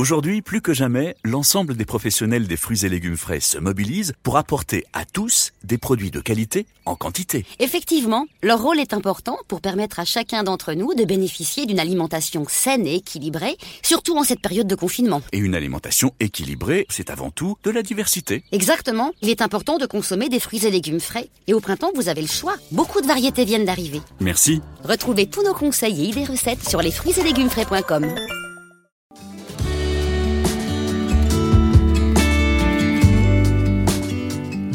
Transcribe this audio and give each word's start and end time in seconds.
Aujourd'hui, 0.00 0.40
plus 0.40 0.62
que 0.62 0.72
jamais, 0.72 1.14
l'ensemble 1.24 1.76
des 1.76 1.84
professionnels 1.84 2.46
des 2.46 2.56
fruits 2.56 2.86
et 2.86 2.88
légumes 2.88 3.18
frais 3.18 3.38
se 3.38 3.58
mobilisent 3.58 4.14
pour 4.22 4.38
apporter 4.38 4.86
à 4.94 5.04
tous 5.04 5.52
des 5.62 5.76
produits 5.76 6.10
de 6.10 6.20
qualité 6.20 6.64
en 6.86 6.96
quantité. 6.96 7.44
Effectivement, 7.58 8.24
leur 8.42 8.62
rôle 8.62 8.80
est 8.80 8.94
important 8.94 9.36
pour 9.46 9.60
permettre 9.60 10.00
à 10.00 10.06
chacun 10.06 10.42
d'entre 10.42 10.72
nous 10.72 10.94
de 10.94 11.04
bénéficier 11.04 11.66
d'une 11.66 11.78
alimentation 11.78 12.46
saine 12.48 12.86
et 12.86 12.94
équilibrée, 12.94 13.58
surtout 13.82 14.16
en 14.16 14.24
cette 14.24 14.40
période 14.40 14.66
de 14.66 14.74
confinement. 14.74 15.20
Et 15.32 15.38
une 15.38 15.54
alimentation 15.54 16.14
équilibrée, 16.18 16.86
c'est 16.88 17.10
avant 17.10 17.30
tout 17.30 17.58
de 17.64 17.70
la 17.70 17.82
diversité. 17.82 18.42
Exactement, 18.52 19.12
il 19.20 19.28
est 19.28 19.42
important 19.42 19.76
de 19.76 19.84
consommer 19.84 20.30
des 20.30 20.40
fruits 20.40 20.64
et 20.64 20.70
légumes 20.70 21.00
frais. 21.00 21.28
Et 21.46 21.52
au 21.52 21.60
printemps, 21.60 21.92
vous 21.94 22.08
avez 22.08 22.22
le 22.22 22.26
choix. 22.26 22.56
Beaucoup 22.72 23.02
de 23.02 23.06
variétés 23.06 23.44
viennent 23.44 23.66
d'arriver. 23.66 24.00
Merci. 24.18 24.62
Retrouvez 24.82 25.26
tous 25.26 25.42
nos 25.42 25.52
conseils 25.52 26.06
et 26.06 26.08
idées 26.08 26.24
recettes 26.24 26.66
sur 26.66 26.80
lesfruitsetlegumesfrais.com. 26.80 28.39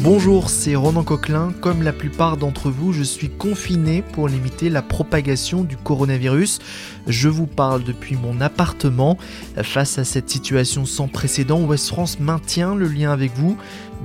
Bonjour, 0.08 0.50
c'est 0.50 0.76
Ronan 0.76 1.02
Coquelin. 1.02 1.52
Comme 1.60 1.82
la 1.82 1.92
plupart 1.92 2.36
d'entre 2.36 2.70
vous, 2.70 2.92
je 2.92 3.02
suis 3.02 3.28
confiné 3.28 4.02
pour 4.02 4.28
limiter 4.28 4.70
la 4.70 4.80
propagation 4.80 5.64
du 5.64 5.76
coronavirus. 5.76 6.60
Je 7.08 7.28
vous 7.28 7.48
parle 7.48 7.82
depuis 7.82 8.14
mon 8.14 8.40
appartement. 8.40 9.18
Face 9.64 9.98
à 9.98 10.04
cette 10.04 10.30
situation 10.30 10.84
sans 10.84 11.08
précédent, 11.08 11.60
West 11.64 11.88
France 11.88 12.20
maintient 12.20 12.76
le 12.76 12.86
lien 12.86 13.10
avec 13.10 13.32
vous. 13.34 13.56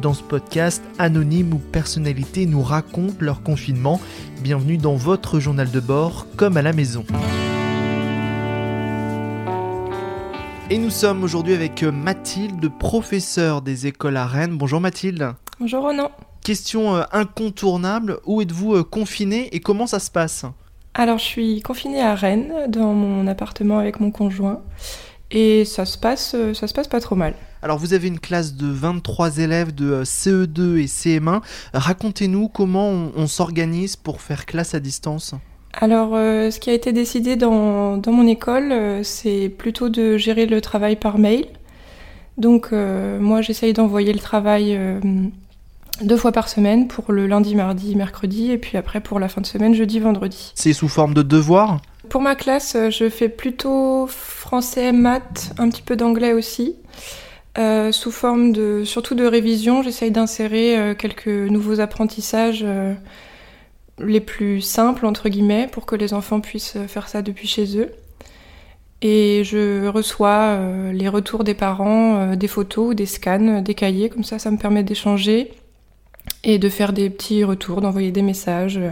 Dans 0.02 0.16
ce 0.16 0.24
podcast, 0.24 0.82
anonymes 0.98 1.54
ou 1.54 1.60
personnalités 1.60 2.48
nous 2.48 2.64
racontent 2.64 3.14
leur 3.20 3.44
confinement. 3.44 4.02
Bienvenue 4.42 4.78
dans 4.78 4.96
votre 4.96 5.40
journal 5.40 5.70
de 5.70 5.80
bord, 5.80 6.26
comme 6.36 6.58
à 6.58 6.64
la 6.64 6.74
maison. 6.74 7.06
Et 10.72 10.80
nous 10.80 10.90
sommes 10.90 11.24
aujourd'hui 11.24 11.54
avec 11.54 11.84
Mathilde, 11.84 12.72
professeure 12.80 13.62
des 13.62 13.86
écoles 13.86 14.18
à 14.18 14.26
Rennes. 14.26 14.58
Bonjour 14.58 14.82
Mathilde. 14.82 15.36
Bonjour 15.62 15.84
Ronan. 15.84 16.10
Question 16.44 16.96
euh, 16.96 17.04
incontournable, 17.12 18.18
où 18.26 18.42
êtes-vous 18.42 18.78
euh, 18.78 18.84
confiné 18.84 19.48
et 19.56 19.60
comment 19.60 19.86
ça 19.86 20.00
se 20.00 20.10
passe? 20.10 20.44
Alors 20.96 21.20
je 21.20 21.24
suis 21.24 21.62
confinée 21.62 22.02
à 22.02 22.16
Rennes, 22.16 22.52
dans 22.68 22.96
mon 22.96 23.28
appartement 23.28 23.78
avec 23.78 24.00
mon 24.00 24.10
conjoint, 24.10 24.62
et 25.30 25.64
ça 25.64 25.86
se 25.86 26.00
passe, 26.00 26.34
euh, 26.34 26.56
ça 26.56 26.66
se 26.66 26.74
passe 26.74 26.88
pas 26.88 27.00
trop 27.00 27.14
mal. 27.14 27.36
Alors 27.62 27.78
vous 27.78 27.94
avez 27.94 28.08
une 28.08 28.20
classe 28.20 28.56
de 28.56 28.66
23 28.66 29.38
élèves 29.38 29.76
de 29.76 30.02
CE2 30.04 30.80
et 30.80 30.88
CM1. 30.88 31.44
Racontez-nous 31.76 32.48
comment 32.48 32.90
on, 32.90 33.12
on 33.16 33.28
s'organise 33.28 33.96
pour 33.96 34.20
faire 34.20 34.48
classe 34.48 34.74
à 34.74 34.80
distance. 34.80 35.36
Alors 35.74 36.14
ce 36.14 36.60
qui 36.60 36.72
a 36.72 36.74
été 36.74 36.92
décidé 36.92 37.36
dans, 37.36 37.98
dans 37.98 38.12
mon 38.12 38.26
école, 38.26 39.06
c'est 39.06 39.48
plutôt 39.48 39.90
de 39.90 40.18
gérer 40.18 40.48
le 40.48 40.60
travail 40.60 40.96
par 40.96 41.20
mail. 41.20 41.46
Donc 42.40 42.72
moi 42.72 43.42
j'essaye 43.42 43.74
d'envoyer 43.74 44.12
le 44.12 44.20
travail 44.20 44.78
deux 46.04 46.18
fois 46.18 46.32
par 46.32 46.50
semaine 46.50 46.88
pour 46.88 47.12
le 47.12 47.28
lundi, 47.28 47.56
mardi, 47.56 47.96
mercredi, 47.96 48.52
et 48.52 48.58
puis 48.58 48.78
après 48.78 49.02
pour 49.02 49.20
la 49.20 49.28
fin 49.28 49.42
de 49.42 49.46
semaine, 49.46 49.74
jeudi, 49.74 50.00
vendredi. 50.00 50.52
C'est 50.56 50.74
sous 50.74 50.88
forme 50.88 51.14
de 51.14 51.22
devoir? 51.22 51.80
Pour 52.10 52.22
ma 52.22 52.36
classe, 52.36 52.76
euh, 52.76 52.90
je 52.90 53.10
fais 53.10 53.30
plutôt 53.30 54.06
français, 54.08 54.92
maths, 54.92 55.54
un 55.58 55.70
petit 55.70 55.82
peu 55.82 55.96
d'anglais 55.96 56.34
aussi. 56.34 56.76
Euh, 57.58 57.92
sous 57.92 58.12
forme 58.12 58.52
de 58.52 58.84
surtout 58.86 59.16
de 59.16 59.26
révision, 59.26 59.82
j'essaye 59.84 60.12
d'insérer 60.12 60.78
euh, 60.78 60.94
quelques 60.94 61.28
nouveaux 61.28 61.80
apprentissages 61.80 62.66
les 64.00 64.20
plus 64.20 64.62
simples 64.62 65.06
entre 65.06 65.30
guillemets 65.30 65.70
pour 65.72 65.86
que 65.86 65.96
les 65.96 66.14
enfants 66.14 66.40
puissent 66.40 66.78
faire 66.88 67.08
ça 67.08 67.22
depuis 67.22 67.48
chez 67.48 67.78
eux. 67.78 67.92
Et 69.02 69.44
je 69.44 69.88
reçois 69.88 70.60
les 70.92 71.08
retours 71.08 71.44
des 71.44 71.54
parents, 71.54 72.36
des 72.36 72.48
photos, 72.48 72.96
des 72.96 73.06
scans, 73.06 73.62
des 73.62 73.74
cahiers, 73.74 74.10
comme 74.10 74.24
ça 74.24 74.38
ça 74.38 74.52
me 74.52 74.58
permet 74.58 74.84
d'échanger 74.84 75.52
et 76.44 76.58
de 76.58 76.70
faire 76.70 76.94
des 76.94 77.10
petits 77.10 77.44
retours, 77.44 77.82
d'envoyer 77.82 78.12
des 78.12 78.22
messages 78.22 78.78
euh, 78.78 78.92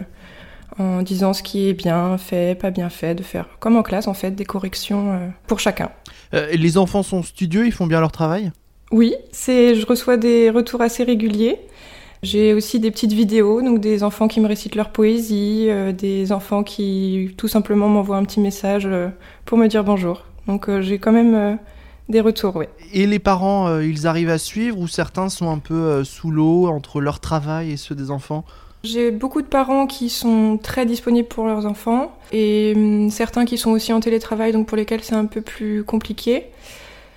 en 0.77 1.01
disant 1.01 1.33
ce 1.33 1.43
qui 1.43 1.67
est 1.67 1.73
bien 1.73 2.17
fait, 2.17 2.57
pas 2.57 2.71
bien 2.71 2.89
fait, 2.89 3.15
de 3.15 3.23
faire 3.23 3.47
comme 3.59 3.75
en 3.75 3.83
classe 3.83 4.07
en 4.07 4.13
fait 4.13 4.31
des 4.31 4.45
corrections 4.45 5.13
euh, 5.13 5.27
pour 5.47 5.59
chacun. 5.59 5.89
Euh, 6.33 6.51
les 6.51 6.77
enfants 6.77 7.03
sont 7.03 7.23
studieux, 7.23 7.65
ils 7.65 7.71
font 7.71 7.87
bien 7.87 7.99
leur 7.99 8.11
travail? 8.11 8.51
Oui, 8.91 9.15
c'est 9.31 9.75
je 9.75 9.85
reçois 9.85 10.17
des 10.17 10.49
retours 10.49 10.81
assez 10.81 11.03
réguliers. 11.03 11.59
J'ai 12.21 12.53
aussi 12.53 12.79
des 12.79 12.91
petites 12.91 13.13
vidéos, 13.13 13.61
donc 13.61 13.79
des 13.79 14.03
enfants 14.03 14.27
qui 14.27 14.41
me 14.41 14.47
récitent 14.47 14.75
leur 14.75 14.89
poésie, 14.89 15.69
des 15.97 16.33
enfants 16.33 16.63
qui 16.63 17.33
tout 17.37 17.47
simplement 17.47 17.87
m'envoient 17.87 18.17
un 18.17 18.25
petit 18.25 18.41
message 18.41 18.89
pour 19.45 19.57
me 19.57 19.67
dire 19.67 19.85
bonjour. 19.85 20.25
Donc 20.45 20.69
j'ai 20.81 20.99
quand 20.99 21.13
même 21.13 21.57
des 22.09 22.21
retours, 22.21 22.55
oui. 22.55 22.65
Et 22.93 23.05
les 23.05 23.19
parents, 23.19 23.67
euh, 23.67 23.85
ils 23.85 24.07
arrivent 24.07 24.29
à 24.29 24.37
suivre 24.37 24.79
ou 24.79 24.87
certains 24.87 25.29
sont 25.29 25.49
un 25.49 25.59
peu 25.59 25.75
euh, 25.75 26.03
sous 26.03 26.31
l'eau 26.31 26.67
entre 26.67 27.01
leur 27.01 27.19
travail 27.19 27.71
et 27.71 27.77
ceux 27.77 27.95
des 27.95 28.11
enfants? 28.11 28.43
J'ai 28.83 29.11
beaucoup 29.11 29.41
de 29.41 29.47
parents 29.47 29.87
qui 29.87 30.09
sont 30.09 30.57
très 30.61 30.85
disponibles 30.85 31.27
pour 31.27 31.45
leurs 31.45 31.65
enfants 31.65 32.17
et 32.31 32.73
hum, 32.75 33.09
certains 33.09 33.45
qui 33.45 33.57
sont 33.57 33.71
aussi 33.71 33.93
en 33.93 33.99
télétravail, 33.99 34.51
donc 34.51 34.67
pour 34.67 34.77
lesquels 34.77 35.03
c'est 35.03 35.15
un 35.15 35.25
peu 35.25 35.41
plus 35.41 35.83
compliqué. 35.83 36.45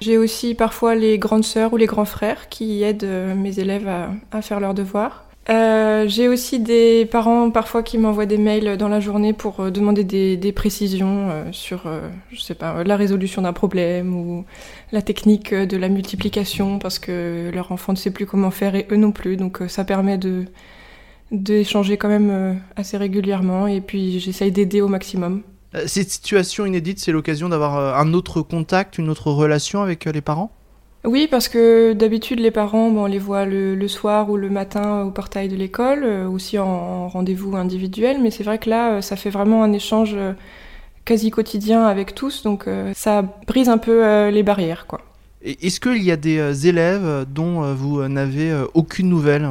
J'ai 0.00 0.18
aussi 0.18 0.54
parfois 0.54 0.96
les 0.96 1.18
grandes 1.18 1.44
sœurs 1.44 1.72
ou 1.72 1.76
les 1.76 1.86
grands 1.86 2.04
frères 2.04 2.48
qui 2.48 2.82
aident 2.82 3.04
euh, 3.04 3.34
mes 3.34 3.60
élèves 3.60 3.88
à 4.32 4.42
faire 4.42 4.58
leurs 4.58 4.74
devoirs. 4.74 5.24
Euh, 5.50 6.06
j'ai 6.06 6.28
aussi 6.28 6.60
des 6.60 7.04
parents 7.04 7.50
parfois 7.50 7.82
qui 7.82 7.98
m'envoient 7.98 8.26
des 8.26 8.38
mails 8.38 8.76
dans 8.76 8.88
la 8.88 9.00
journée 9.00 9.32
pour 9.32 9.58
euh, 9.58 9.70
demander 9.70 10.04
des, 10.04 10.52
précisions 10.52 11.30
euh, 11.30 11.44
sur, 11.50 11.90
je 12.30 12.40
sais 12.40 12.54
pas, 12.54 12.84
la 12.84 12.96
résolution 12.96 13.42
d'un 13.42 13.52
problème 13.52 14.14
ou 14.14 14.44
la 14.92 15.02
technique 15.02 15.52
de 15.52 15.76
la 15.76 15.88
multiplication 15.88 16.78
parce 16.78 16.98
que 16.98 17.50
leur 17.52 17.72
enfant 17.72 17.92
ne 17.92 17.98
sait 17.98 18.12
plus 18.12 18.26
comment 18.26 18.50
faire 18.50 18.76
et 18.76 18.86
eux 18.92 18.96
non 18.96 19.10
plus. 19.10 19.36
Donc 19.36 19.60
ça 19.68 19.84
permet 19.84 20.18
d'échanger 21.32 21.96
quand 21.96 22.08
même 22.08 22.60
assez 22.76 22.96
régulièrement 22.96 23.66
et 23.66 23.80
puis 23.80 24.20
j'essaye 24.20 24.52
d'aider 24.52 24.80
au 24.80 24.88
maximum. 24.88 25.42
Cette 25.86 26.10
situation 26.10 26.66
inédite, 26.66 26.98
c'est 26.98 27.12
l'occasion 27.12 27.48
d'avoir 27.48 27.98
un 27.98 28.12
autre 28.12 28.42
contact, 28.42 28.98
une 28.98 29.08
autre 29.08 29.32
relation 29.32 29.82
avec 29.82 30.04
les 30.04 30.20
parents? 30.20 30.52
Oui, 31.04 31.26
parce 31.28 31.48
que 31.48 31.94
d'habitude, 31.94 32.38
les 32.38 32.52
parents, 32.52 32.90
bon, 32.90 33.02
on 33.02 33.06
les 33.06 33.18
voit 33.18 33.44
le, 33.44 33.88
soir 33.88 34.30
ou 34.30 34.36
le 34.36 34.48
matin 34.48 35.02
au 35.02 35.10
portail 35.10 35.48
de 35.48 35.56
l'école, 35.56 36.04
euh, 36.04 36.28
aussi 36.28 36.60
en, 36.60 37.08
rendez-vous 37.08 37.56
individuel, 37.56 38.18
mais 38.22 38.30
c'est 38.30 38.44
vrai 38.44 38.58
que 38.58 38.70
là, 38.70 38.92
euh, 38.92 39.00
ça 39.00 39.16
fait 39.16 39.30
vraiment 39.30 39.64
un 39.64 39.72
échange 39.72 40.14
euh, 40.14 40.32
quasi 41.04 41.32
quotidien 41.32 41.86
avec 41.86 42.14
tous, 42.14 42.44
donc 42.44 42.68
ça 42.94 43.22
brise 43.48 43.68
un 43.68 43.78
peu 43.78 44.28
les 44.28 44.44
barrières. 44.44 44.86
quoi. 44.86 45.00
Est-ce 45.42 45.80
qu'il 45.80 46.04
y 46.04 46.12
a 46.12 46.16
des 46.16 46.68
élèves 46.68 47.26
dont 47.28 47.74
vous 47.74 48.06
n'avez 48.06 48.54
aucune 48.74 49.08
nouvelle? 49.08 49.48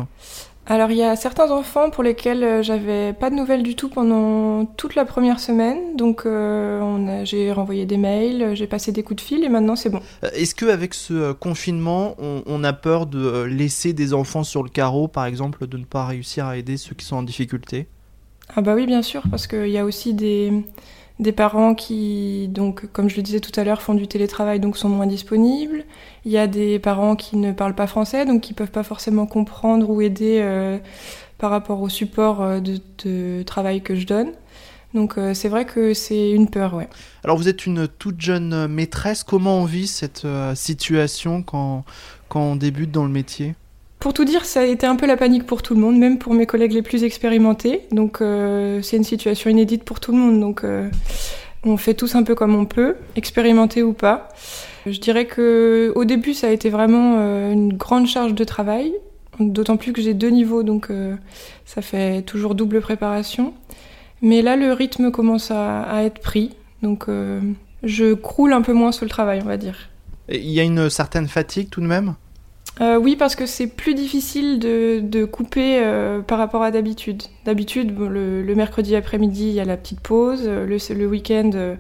Alors 0.72 0.90
il 0.90 0.98
y 0.98 1.04
a 1.04 1.18
certains 1.18 1.52
enfants 1.52 1.90
pour 1.90 2.02
lesquels 2.02 2.44
euh, 2.46 2.64
j'avais 2.64 3.12
pas 3.12 3.30
de 3.30 3.36
nouvelles 3.36 3.62
du 3.62 3.76
tout 3.76 3.90
pendant 3.90 4.66
toute 4.66 4.96
la 4.96 5.04
première 5.04 5.42
semaine, 5.42 5.98
donc 5.98 6.26
euh, 6.26 7.26
j'ai 7.26 7.52
renvoyé 7.52 7.86
des 7.86 7.98
mails, 7.98 8.56
j'ai 8.56 8.68
passé 8.68 8.94
des 8.94 9.04
coups 9.04 9.22
de 9.22 9.28
fil 9.28 9.44
et 9.44 9.50
maintenant 9.50 9.76
c'est 9.76 9.90
bon. 9.90 10.00
Euh, 10.24 10.30
est-ce 10.34 10.56
qu'avec 10.56 10.94
ce 10.94 11.34
confinement, 11.34 12.16
on, 12.20 12.64
a 12.64 12.72
peur 12.72 13.06
de 13.06 13.44
laisser 13.44 13.92
des 13.92 14.14
enfants 14.14 14.46
sur 14.46 14.64
le 14.64 14.70
carreau, 14.70 15.10
par 15.10 15.26
exemple, 15.26 15.68
de 15.68 15.78
ne 15.78 15.84
pas 15.84 16.06
réussir 16.06 16.46
à 16.46 16.56
aider 16.56 16.78
ceux 16.78 16.96
qui 16.96 17.06
sont 17.06 17.18
en 17.18 17.24
difficulté? 17.24 17.88
Ah 18.56 18.62
bah 18.62 18.74
oui 18.74 18.86
bien 18.86 19.02
sûr, 19.02 19.24
parce 19.30 19.48
qu'il 19.48 19.70
y 19.70 19.78
a 19.78 19.84
aussi 19.84 20.14
des 20.14 20.54
des 21.22 21.32
parents 21.32 21.76
qui, 21.76 22.48
donc, 22.50 22.88
comme 22.92 23.08
je 23.08 23.16
le 23.16 23.22
disais 23.22 23.40
tout 23.40 23.58
à 23.60 23.64
l'heure, 23.64 23.84
font 23.84 23.94
du 23.94 24.08
télétravail, 24.08 24.60
donc 24.60 24.76
sont 24.76 24.90
moins 24.90 25.06
disponibles. 25.06 25.86
Il 26.26 26.32
y 26.32 26.38
a 26.38 26.48
des 26.48 26.80
parents 26.80 27.16
qui 27.16 27.38
ne 27.38 27.52
parlent 27.52 27.76
pas 27.76 27.86
français, 27.86 28.26
donc 28.26 28.42
qui 28.42 28.54
peuvent 28.54 28.72
pas 28.72 28.84
forcément 28.84 29.28
comprendre 29.28 29.88
ou 29.90 30.02
aider 30.02 30.40
euh, 30.42 30.80
par 31.38 31.52
rapport 31.52 31.80
au 31.82 31.90
support 31.90 32.42
euh, 32.42 32.60
de, 32.60 33.44
travail 33.44 33.82
que 33.82 33.96
je 33.96 34.08
donne. 34.08 34.32
Donc 34.96 35.18
euh, 35.18 35.36
c'est 35.36 35.48
vrai 35.48 35.66
que 35.66 35.94
c'est 35.94 36.32
une 36.32 36.50
peur, 36.50 36.74
ouais. 36.74 36.90
Alors 37.24 37.38
vous 37.38 37.48
êtes 37.48 37.68
une 37.68 37.88
toute 37.88 38.20
jeune 38.20 38.68
maîtresse. 38.68 39.24
Comment 39.24 39.60
on 39.60 39.66
vit 39.66 39.88
cette 39.88 40.26
situation 40.56 41.44
quand, 41.44 41.86
quand 42.30 42.42
on 42.42 42.56
débute 42.56 42.92
dans 42.92 43.06
le 43.06 43.12
métier? 43.12 43.54
Pour 44.02 44.14
tout 44.14 44.26
dire, 44.26 44.46
ça 44.46 44.62
a 44.62 44.66
été 44.66 44.88
un 44.88 44.96
peu 44.96 45.06
la 45.06 45.16
panique 45.16 45.46
pour 45.46 45.62
tout 45.62 45.76
le 45.76 45.80
monde, 45.80 45.98
même 45.98 46.18
pour 46.18 46.34
mes 46.34 46.48
collègues 46.48 46.74
les 46.74 46.82
plus 46.82 47.04
expérimentés. 47.04 47.82
Donc 47.92 48.20
euh, 48.20 48.82
c'est 48.82 48.98
une 48.98 49.04
situation 49.04 49.50
inédite 49.50 49.84
pour 49.84 50.00
tout 50.00 50.12
le 50.12 50.18
monde. 50.18 50.40
Donc 50.42 50.64
euh, 50.64 50.90
on 51.64 51.78
fait 51.78 51.94
tous 51.94 52.16
un 52.16 52.24
peu 52.24 52.34
comme 52.34 52.56
on 52.56 52.66
peut, 52.66 52.96
expérimenté 53.16 53.84
ou 53.84 53.94
pas. 53.94 54.30
Je 54.88 55.00
dirais 55.00 55.26
que 55.26 55.94
au 55.96 56.04
début, 56.04 56.34
ça 56.34 56.48
a 56.48 56.50
été 56.50 56.72
vraiment 56.72 57.18
euh, 57.20 57.52
une 57.52 57.74
grande 57.74 58.08
charge 58.08 58.34
de 58.34 58.44
travail, 58.44 58.92
d'autant 59.40 59.78
plus 59.78 59.94
que 59.94 60.02
j'ai 60.02 60.16
deux 60.16 60.32
niveaux, 60.32 60.64
donc 60.64 60.90
ça 61.66 61.84
fait 61.84 62.24
toujours 62.24 62.56
double 62.56 62.82
préparation. 62.82 63.54
Mais 64.24 64.42
là, 64.42 64.56
le 64.56 64.74
rythme 64.74 65.12
commence 65.12 65.52
à, 65.52 65.84
à 65.84 66.02
être 66.04 66.22
pris, 66.22 66.56
donc 66.82 67.06
je 67.84 68.14
croule 68.14 68.54
un 68.54 68.62
peu 68.62 68.74
moins 68.74 68.92
sur 68.92 69.06
le 69.06 69.10
travail, 69.10 69.42
on 69.44 69.48
va 69.48 69.58
dire. 69.58 69.90
Il 70.30 70.50
y 70.50 70.60
a 70.60 70.64
une 70.64 70.90
certaine 70.90 71.28
fatigue 71.28 71.70
tout 71.70 71.82
de 71.82 71.88
même? 71.88 72.16
Euh, 72.80 72.98
oui, 72.98 73.16
parce 73.16 73.36
que 73.36 73.46
c'est 73.46 73.68
plus 73.68 73.94
difficile 73.94 74.58
de, 74.58 75.26
couper 75.26 75.80
euh, 75.84 76.22
par 76.22 76.38
rapport 76.38 76.64
à 76.64 76.72
d'habitude. 76.72 77.24
D'habitude, 77.46 77.96
le, 77.98 78.56
mercredi 78.56 78.96
après-midi, 78.96 79.50
il 79.50 79.54
y 79.54 79.60
a 79.60 79.66
la 79.66 79.78
petite 79.78 80.00
pause. 80.00 80.48
Le, 80.48 80.78
le 80.94 81.08
week-end, 81.08 81.78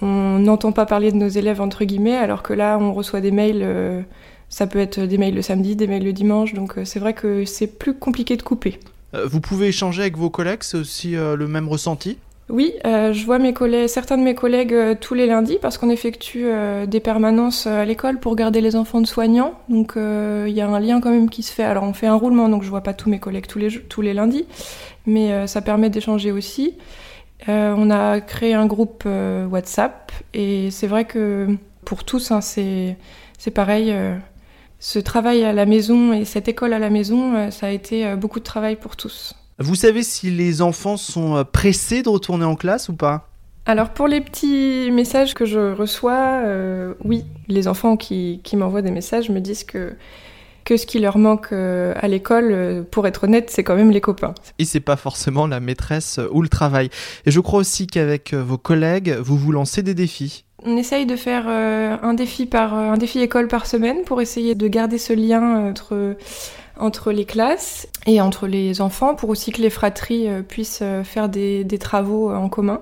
on 0.00 0.38
n'entend 0.38 0.72
pas 0.72 0.86
parler 0.86 1.10
de 1.12 1.16
nos 1.16 1.28
élèves 1.28 1.60
entre 1.60 1.84
guillemets, 1.84 2.16
alors 2.16 2.42
que 2.42 2.52
là, 2.52 2.78
on 2.80 2.92
reçoit 2.92 3.20
des 3.20 3.30
mails. 3.30 3.62
Euh, 3.62 4.02
ça 4.48 4.66
peut 4.66 4.78
être 4.78 5.00
des 5.00 5.18
mails 5.18 5.34
le 5.34 5.42
samedi, 5.42 5.76
des 5.76 5.86
mails 5.86 6.04
le 6.04 6.12
dimanche, 6.12 6.54
donc 6.54 6.78
euh, 6.78 6.84
c'est 6.84 6.98
vrai 6.98 7.12
que 7.12 7.44
c'est 7.44 7.66
plus 7.66 7.94
compliqué 7.94 8.36
de 8.36 8.42
couper. 8.42 8.78
vous 9.12 9.40
pouvez 9.40 9.68
échanger 9.68 10.02
avec 10.02 10.16
vos 10.16 10.30
collègues, 10.30 10.62
c'est 10.62 10.78
aussi 10.78 11.12
le 11.12 11.46
même 11.46 11.68
ressenti? 11.68 12.18
Oui, 12.48 12.74
je 12.84 13.24
vois 13.26 13.38
mes 13.38 13.52
collègues, 13.52 13.88
certains 13.88 14.16
de 14.16 14.22
mes 14.22 14.34
collègues 14.34 14.74
tous 15.00 15.14
les 15.14 15.26
lundis 15.26 15.58
parce 15.60 15.76
qu'on 15.76 15.90
effectue 15.90 16.46
des 16.86 17.00
permanences 17.00 17.66
à 17.66 17.84
l'école 17.84 18.18
pour 18.18 18.36
garder 18.36 18.60
les 18.60 18.74
enfants 18.74 19.00
de 19.00 19.06
soignants. 19.06 19.54
Donc 19.68 19.92
il 19.96 20.52
y 20.52 20.60
a 20.60 20.68
un 20.68 20.80
lien 20.80 21.00
quand 21.00 21.10
même 21.10 21.28
qui 21.28 21.42
se 21.42 21.52
fait. 21.52 21.64
Alors 21.64 21.84
on 21.84 21.92
fait 21.92 22.06
un 22.06 22.14
roulement, 22.14 22.48
donc 22.48 22.62
je 22.62 22.70
vois 22.70 22.82
pas 22.82 22.94
tous 22.94 23.10
mes 23.10 23.18
collègues 23.18 23.46
tous 23.46 23.58
les, 23.58 23.68
tous 23.68 24.00
les 24.00 24.14
lundis, 24.14 24.46
mais 25.06 25.46
ça 25.46 25.60
permet 25.60 25.90
d'échanger 25.90 26.32
aussi. 26.32 26.74
Euh, 27.48 27.74
on 27.76 27.90
a 27.90 28.20
créé 28.20 28.54
un 28.54 28.66
groupe 28.66 29.04
euh, 29.06 29.46
WhatsApp 29.46 30.10
et 30.34 30.70
c'est 30.70 30.88
vrai 30.88 31.04
que 31.04 31.56
pour 31.84 32.04
tous, 32.04 32.30
hein, 32.32 32.40
c'est 32.40 32.96
pareil. 33.54 33.92
Euh, 33.92 34.16
ce 34.80 34.98
travail 34.98 35.44
à 35.44 35.52
la 35.52 35.66
maison 35.66 36.12
et 36.12 36.24
cette 36.24 36.48
école 36.48 36.72
à 36.72 36.78
la 36.78 36.90
maison, 36.90 37.50
ça 37.50 37.66
a 37.66 37.70
été 37.70 38.14
beaucoup 38.14 38.38
de 38.38 38.44
travail 38.44 38.76
pour 38.76 38.94
tous. 38.94 39.34
Vous 39.58 39.74
savez 39.74 40.02
si 40.02 40.30
les 40.30 40.62
enfants 40.62 40.96
sont 40.96 41.44
pressés 41.52 42.02
de 42.02 42.08
retourner 42.08 42.44
en 42.44 42.54
classe 42.54 42.88
ou 42.88 42.94
pas? 42.94 43.28
Alors 43.66 43.90
pour 43.90 44.08
les 44.08 44.20
petits 44.20 44.90
messages 44.90 45.34
que 45.34 45.44
je 45.44 45.72
reçois, 45.74 46.42
oui, 47.04 47.24
les 47.48 47.68
enfants 47.68 47.96
qui 47.96 48.40
m'envoient 48.54 48.82
des 48.82 48.90
messages 48.90 49.30
me 49.30 49.40
disent 49.40 49.64
que 49.64 49.94
que 50.68 50.76
ce 50.76 50.84
qui 50.84 50.98
leur 50.98 51.16
manque 51.16 51.48
euh, 51.52 51.94
à 51.96 52.08
l'école, 52.08 52.50
euh, 52.52 52.82
pour 52.82 53.06
être 53.06 53.24
honnête, 53.24 53.48
c'est 53.48 53.64
quand 53.64 53.74
même 53.74 53.90
les 53.90 54.02
copains. 54.02 54.34
Et 54.58 54.66
c'est 54.66 54.80
pas 54.80 54.96
forcément 54.96 55.46
la 55.46 55.60
maîtresse 55.60 56.20
ou 56.30 56.42
le 56.42 56.50
travail. 56.50 56.90
Et 57.24 57.30
je 57.30 57.40
crois 57.40 57.60
aussi 57.60 57.86
qu'avec 57.86 58.34
euh, 58.34 58.42
vos 58.42 58.58
collègues, 58.58 59.16
vous 59.18 59.38
vous 59.38 59.50
lancez 59.50 59.82
des 59.82 59.94
défis. 59.94 60.44
On 60.62 60.76
essaye 60.76 61.06
de 61.06 61.16
faire 61.16 61.46
un 61.46 62.14
défi 62.14 62.44
par 62.44 62.74
un 62.74 62.96
défi 62.96 63.20
école 63.20 63.46
par 63.46 63.64
semaine 63.64 64.02
pour 64.04 64.20
essayer 64.20 64.56
de 64.56 64.66
garder 64.66 64.98
ce 64.98 65.12
lien 65.12 65.40
entre 65.40 66.16
entre 66.78 67.12
les 67.12 67.24
classes 67.24 67.88
et 68.06 68.20
entre 68.20 68.46
les 68.46 68.80
enfants 68.80 69.14
pour 69.14 69.30
aussi 69.30 69.52
que 69.52 69.60
les 69.60 69.70
fratries 69.70 70.28
puissent 70.48 70.82
faire 71.04 71.28
des, 71.28 71.66
travaux 71.78 72.30
en 72.30 72.48
commun. 72.48 72.80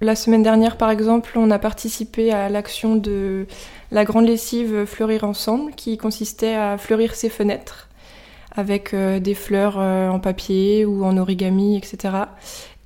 La 0.00 0.14
semaine 0.14 0.42
dernière, 0.42 0.76
par 0.76 0.90
exemple, 0.90 1.32
on 1.36 1.50
a 1.50 1.58
participé 1.58 2.32
à 2.32 2.48
l'action 2.48 2.96
de 2.96 3.46
la 3.90 4.04
grande 4.04 4.26
lessive 4.26 4.84
Fleurir 4.84 5.24
ensemble, 5.24 5.72
qui 5.72 5.96
consistait 5.96 6.54
à 6.54 6.76
fleurir 6.76 7.14
ses 7.14 7.30
fenêtres 7.30 7.86
avec 8.56 8.94
euh, 8.94 9.20
des 9.20 9.34
fleurs 9.34 9.76
euh, 9.78 10.08
en 10.08 10.18
papier 10.18 10.84
ou 10.84 11.04
en 11.04 11.16
origami, 11.16 11.76
etc. 11.76 12.14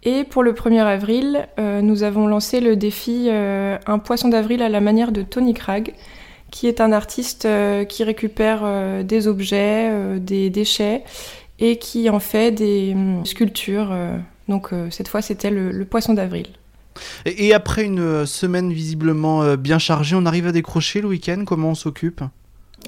Et 0.03 0.25
pour 0.25 0.43
le 0.43 0.53
1er 0.53 0.81
avril, 0.81 1.47
euh, 1.59 1.81
nous 1.81 2.03
avons 2.03 2.27
lancé 2.27 2.61
le 2.61 2.77
défi 2.77 3.29
Un 3.31 3.99
poisson 3.99 4.29
d'avril 4.29 4.63
à 4.63 4.69
la 4.69 4.81
manière 4.81 5.13
de 5.13 5.23
Tony 5.23 5.55
Cragg, 5.55 5.95
qui 6.51 6.67
est 6.67 6.81
un 6.81 6.93
artiste 6.93 7.47
qui 7.89 8.05
récupère 8.05 9.05
des 9.05 9.29
objets, 9.29 10.19
des 10.19 10.51
déchets, 10.51 11.05
et 11.59 11.79
qui 11.79 12.11
en 12.11 12.21
fait 12.21 12.51
des 12.51 12.93
hum, 12.95 13.25
sculptures. 13.25 13.95
donc 14.49 14.71
cette 14.91 15.09
fois, 15.09 15.23
c'était 15.23 15.51
le 15.51 15.85
poisson 15.85 16.15
d'avril. 16.15 16.47
Et, 17.27 17.53
après 17.55 17.85
une 17.85 18.01
euh, 18.01 18.27
semaine 18.27 18.73
visiblement 18.73 19.43
euh, 19.43 19.57
bien 19.57 19.79
chargée, 19.79 20.17
on 20.17 20.27
arrive 20.27 20.47
à 20.47 20.53
décrocher 20.53 21.01
le 21.01 21.09
week-end? 21.09 21.45
Comment 21.47 21.71
on 21.71 21.75
s'occupe? 21.75 22.23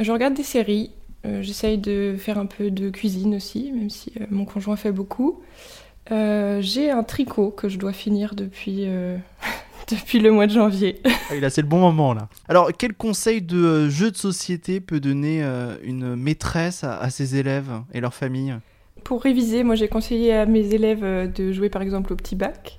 Je 0.00 0.10
regarde 0.12 0.34
des 0.34 0.42
séries. 0.42 0.90
Euh, 1.24 1.42
j'essaye 1.42 1.78
de 1.78 2.16
faire 2.18 2.38
un 2.38 2.46
peu 2.46 2.70
de 2.70 2.90
cuisine 2.90 3.36
aussi, 3.36 3.70
même 3.72 3.90
si 3.90 4.12
mon 4.30 4.44
conjoint 4.44 4.76
fait 4.76 4.92
beaucoup. 4.92 5.40
J'ai 6.10 6.90
un 6.90 7.04
tricot 7.04 7.50
que 7.50 7.70
je 7.70 7.78
dois 7.78 7.94
finir 7.94 8.34
depuis, 8.34 8.86
depuis 9.90 10.20
le 10.20 10.30
mois 10.30 10.46
de 10.46 10.52
janvier. 10.52 11.00
ah, 11.30 11.34
là, 11.36 11.50
c'est 11.50 11.62
le 11.62 11.68
bon 11.68 11.80
moment 11.80 12.14
là. 12.14 12.28
Alors, 12.48 12.70
quel 12.76 12.94
conseil 12.94 13.42
de 13.42 13.88
jeu 13.88 14.10
de 14.10 14.16
société 14.16 14.80
peut 14.80 15.00
donner 15.00 15.42
une 15.82 16.16
maîtresse 16.16 16.84
à, 16.84 16.98
à 16.98 17.10
ses 17.10 17.36
élèves 17.36 17.70
et 17.92 18.00
leurs 18.00 18.14
familles? 18.14 18.56
Pour 19.04 19.22
réviser, 19.22 19.64
moi 19.64 19.74
j'ai 19.74 19.88
conseillé 19.88 20.32
à 20.32 20.46
mes 20.46 20.74
élèves 20.74 21.32
de 21.32 21.52
jouer 21.52 21.68
par 21.70 21.82
exemple 21.82 22.12
au 22.12 22.16
petit 22.16 22.36
bac 22.36 22.78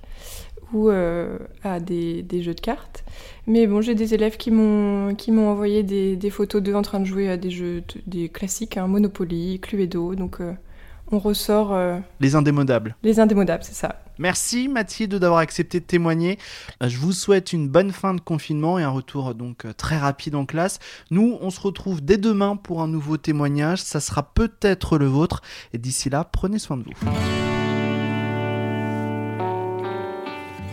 ou 0.73 0.89
euh, 0.89 1.37
à 1.63 1.79
des, 1.79 2.25
jeux 2.41 2.55
de 2.55 2.59
cartes. 2.59 3.05
Mais 3.47 3.67
bon, 3.67 3.81
j'ai 3.81 3.95
des 3.95 4.13
élèves 4.13 4.37
qui 4.37 4.51
m'ont 4.51 5.15
qui 5.15 5.31
m'ont 5.31 5.49
envoyé 5.49 5.83
des, 5.83 6.29
photos 6.29 6.61
d'eux 6.61 6.73
en 6.73 6.81
train 6.81 6.99
de 6.99 7.05
jouer 7.05 7.29
à 7.29 7.37
des 7.37 7.51
jeux 7.51 7.83
des 8.07 8.29
classiques, 8.29 8.77
hein, 8.77 8.87
Monopoly, 8.87 9.59
Cluedo, 9.59 10.15
donc 10.15 10.41
euh, 10.41 10.53
on 11.11 11.19
ressort. 11.19 11.73
Euh, 11.73 11.99
les 12.19 12.35
indémodables. 12.35 12.95
Les 13.03 13.19
indémodables, 13.19 13.63
c'est 13.63 13.75
ça. 13.75 13.99
Merci 14.19 14.67
Mathilde 14.67 15.15
d'avoir 15.15 15.39
accepté 15.39 15.79
de 15.79 15.85
témoigner. 15.85 16.37
Je 16.81 16.97
vous 16.97 17.13
souhaite 17.13 17.51
une 17.51 17.67
bonne 17.67 17.91
fin 17.91 18.13
de 18.13 18.21
confinement 18.21 18.77
et 18.77 18.83
un 18.83 18.89
retour 18.89 19.33
donc 19.33 19.65
très 19.75 19.97
rapide 19.97 20.35
en 20.35 20.45
classe. 20.45 20.79
Nous, 21.09 21.37
on 21.41 21.49
se 21.49 21.59
retrouve 21.59 22.03
dès 22.03 22.17
demain 22.17 22.55
pour 22.55 22.81
un 22.81 22.87
nouveau 22.87 23.17
témoignage. 23.17 23.81
Ça 23.81 23.99
sera 23.99 24.33
peut-être 24.33 24.97
le 24.97 25.07
vôtre. 25.07 25.41
Et 25.73 25.77
d'ici 25.77 26.09
là, 26.09 26.23
prenez 26.23 26.59
soin 26.59 26.77
de 26.77 26.83
vous. 26.83 26.93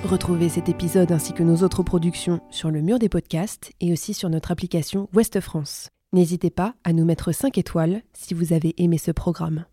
Retrouvez 0.04 0.48
cet 0.48 0.68
épisode 0.68 1.12
ainsi 1.12 1.32
que 1.32 1.42
nos 1.42 1.62
autres 1.62 1.82
productions 1.82 2.40
sur 2.50 2.70
le 2.70 2.80
mur 2.80 2.98
des 2.98 3.08
podcasts 3.08 3.72
et 3.80 3.92
aussi 3.92 4.14
sur 4.14 4.30
notre 4.30 4.50
application 4.50 5.08
Ouest 5.14 5.40
France. 5.40 5.88
N'hésitez 6.12 6.50
pas 6.50 6.74
à 6.84 6.92
nous 6.92 7.04
mettre 7.04 7.32
5 7.32 7.56
étoiles 7.58 8.02
si 8.12 8.34
vous 8.34 8.52
avez 8.52 8.74
aimé 8.82 8.98
ce 8.98 9.12
programme. 9.12 9.66